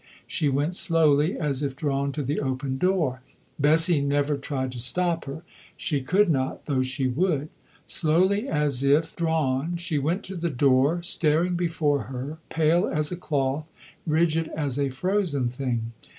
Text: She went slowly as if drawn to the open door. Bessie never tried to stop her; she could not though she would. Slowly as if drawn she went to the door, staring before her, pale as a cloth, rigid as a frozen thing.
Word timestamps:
She 0.25 0.49
went 0.49 0.73
slowly 0.73 1.37
as 1.37 1.61
if 1.61 1.75
drawn 1.75 2.11
to 2.13 2.23
the 2.23 2.39
open 2.39 2.79
door. 2.79 3.21
Bessie 3.59 4.01
never 4.01 4.35
tried 4.35 4.71
to 4.71 4.79
stop 4.79 5.25
her; 5.25 5.43
she 5.77 6.01
could 6.01 6.27
not 6.27 6.65
though 6.65 6.81
she 6.81 7.05
would. 7.07 7.49
Slowly 7.85 8.49
as 8.49 8.81
if 8.83 9.15
drawn 9.15 9.77
she 9.77 9.99
went 9.99 10.23
to 10.23 10.35
the 10.35 10.49
door, 10.49 11.03
staring 11.03 11.53
before 11.53 12.05
her, 12.05 12.39
pale 12.49 12.87
as 12.87 13.11
a 13.11 13.15
cloth, 13.15 13.67
rigid 14.07 14.47
as 14.55 14.79
a 14.79 14.89
frozen 14.89 15.49
thing. 15.49 15.91